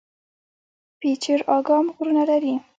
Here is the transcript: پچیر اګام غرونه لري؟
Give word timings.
پچیر 0.99 1.39
اګام 1.57 1.85
غرونه 1.95 2.23
لري؟ 2.29 2.53